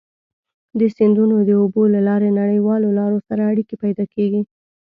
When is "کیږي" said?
4.13-4.41